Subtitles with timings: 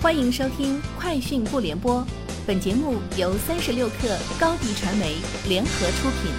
[0.00, 2.00] 欢迎收听《快讯不联播》，
[2.46, 5.16] 本节目由三十六克高低传媒
[5.48, 6.30] 联合出品。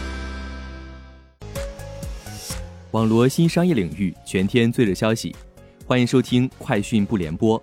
[2.91, 5.35] 网罗新商业领域全天最热消息，
[5.85, 7.59] 欢迎收听《快讯不联播》。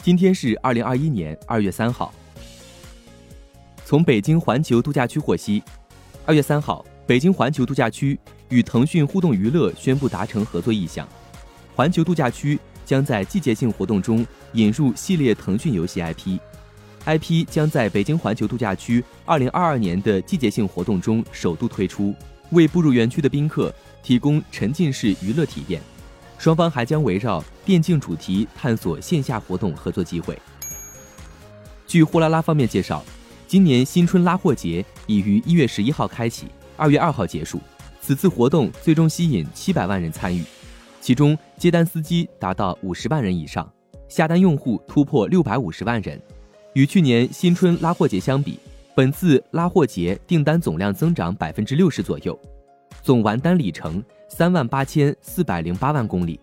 [0.00, 2.14] 今天是二零二一年二月三号。
[3.84, 5.60] 从北京环球度假区获悉，
[6.24, 8.16] 二月三号，北京环球度假区
[8.48, 11.06] 与腾讯互动娱乐宣布达成合作意向，
[11.74, 12.60] 环球度假区。
[12.92, 14.22] 将在季节性活动中
[14.52, 22.14] 引入系列腾讯游戏 IP，IP 将在北京环球度假区2022年的季节性活动中首度推出，
[22.50, 25.80] 为步入园区的宾客提供沉浸式娱乐体验。
[26.36, 30.38] 双方还将围绕电竞主题探索线下活动合作机会。
[31.86, 33.02] 据货拉拉方面介绍，
[33.48, 37.58] 今年新春拉货节已于1月11号开启，2月2号结束。
[38.02, 40.44] 此次活动最终吸引700万人参与。
[41.02, 43.68] 其中接单司机达到五十万人以上，
[44.08, 46.18] 下单用户突破六百五十万人。
[46.74, 48.56] 与去年新春拉货节相比，
[48.94, 52.38] 本次拉货节订单总量增长百分之六十左右，
[53.02, 56.38] 总完单里程三万八千四百零八万公里。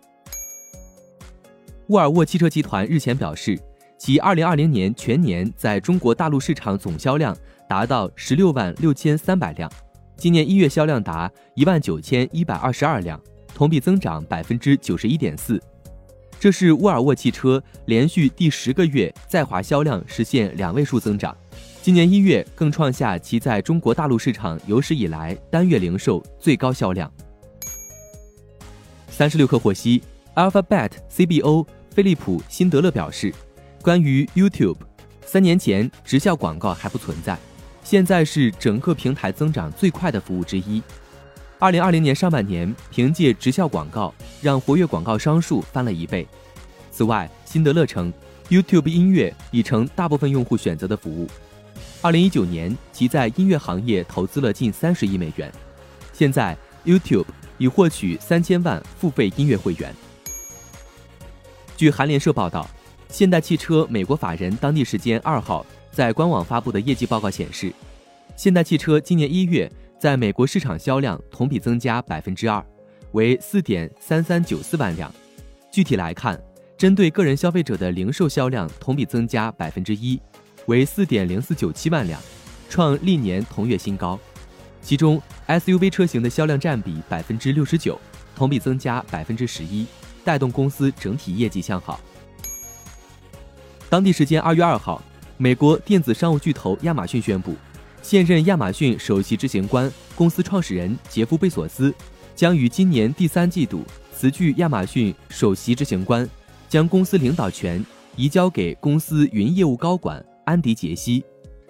[1.87, 3.57] 沃尔沃汽车集团日前表示，
[3.97, 7.33] 其二零二零年全年在中国大陆市场总销量
[7.65, 9.71] 达到十六万六千三百辆，
[10.17, 13.17] 今年一月销量达一万九千一百二十二辆。
[13.53, 15.61] 同比增长百分之九十一点四，
[16.39, 21.35] 这是沃尔沃汽车连续第十个月在华销量实现两位数增长。
[21.81, 27.11] 今年一月更创下其在中国大陆市场有史以来单月零售最高销量。
[29.07, 30.01] 三十六氪获悉
[30.35, 33.33] ，Alphabet CBO 菲利普辛德勒表示，
[33.81, 34.77] 关于 YouTube，
[35.25, 37.37] 三年前直效广告还不存在，
[37.83, 40.81] 现在是整个平台增长最快的服务之一。
[41.61, 46.25] 二零二零年上半年，凭借直效广告，让活跃广告商数翻了一倍。
[46.89, 48.13] 此外，辛德勒称
[48.47, 51.27] ，YouTube 音乐已成大部分用户选择的服务。
[52.01, 55.51] 二零一九年，其在音乐行业投资了近三十亿美元。
[56.13, 57.25] 现在，YouTube
[57.57, 59.93] 已获取三千万付费音乐会员。
[61.75, 62.65] 据韩联社报道，
[63.09, 67.73] 现代汽车美国法人当地时间二号在官网发布的业绩报告显示，
[68.37, 69.69] 现代汽车今年一月。
[69.99, 72.65] 在美国市场销量同比增加百分之二，
[73.11, 75.13] 为四点三三九四万辆。
[75.69, 76.41] 具体来看，
[76.77, 80.17] 针对个人消费者的零售销量同比增加百分之一，
[80.67, 82.17] 为四点零四九七万辆，
[82.69, 84.17] 创历年同月新高。
[84.81, 87.99] 其中 SUV 车型的销量占比百分之六十九，
[88.33, 89.85] 同比增加百分之十一，
[90.23, 91.99] 带动公司整体业绩向好。
[93.89, 95.03] 当地时间二月二号，
[95.35, 97.53] 美国电子商务巨头亚马逊宣布。
[98.01, 101.93] 现任亚马逊首席执行官、公司创始人杰夫·贝索斯
[102.35, 103.83] 将于今年第三季度
[104.15, 106.27] 辞去亚马逊首席执行官，
[106.67, 111.23] 将公司领导权移交给公司云业务高管安迪·杰西。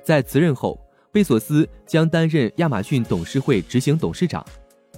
[0.04, 0.80] 在辞任后，
[1.12, 4.46] 贝索斯将担任亚马逊董事会执行董事长。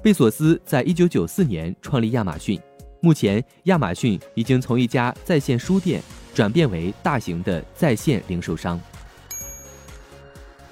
[0.03, 2.59] 贝索斯在一九九四年创立亚马逊，
[3.01, 6.03] 目前亚马逊已经从一家在线书店
[6.35, 8.79] 转变为大型的在线零售商。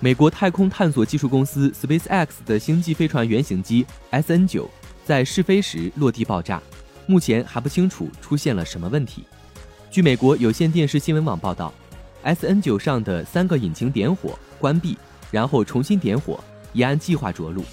[0.01, 4.65] 美国太空探索技术公司 SpaceX 的星际飞船原型机 SN9
[5.03, 6.61] 在试飞时落地爆炸，
[7.05, 9.25] 目前还不清楚出现了什么问题。
[9.91, 11.73] 据美国有线电视新闻网报道
[12.23, 14.97] ，SN9 上的三个引擎点火、关闭，
[15.31, 17.65] 然后重新点火，已按计划着陆。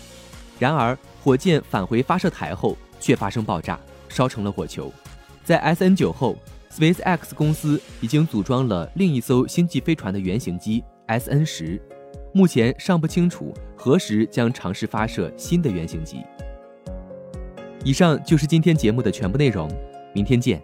[0.59, 4.93] 然而，火箭返回发射台后却发生爆炸，烧成了火球。
[5.45, 6.37] 在 SN9 后
[6.73, 11.79] ，SpaceX 公司已经组装了另一艘星际飞船的原型机 SN10。
[12.37, 16.23] 目前尚不清楚何时将尝试发射新的原型机。
[17.83, 19.67] 以上就是今天节目的全部内容，
[20.13, 20.61] 明天见。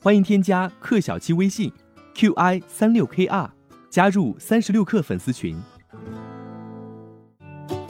[0.00, 1.70] 欢迎添加克小七微信
[2.14, 3.50] ，qi 三六 kr，
[3.90, 5.54] 加入三十六氪粉丝群。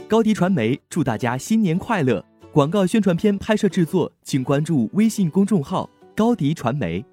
[0.08, 2.25] 高迪传媒祝大家新年快乐！
[2.50, 7.05] 广告宣传片拍摄制作，请关注微信公众号高迪传媒。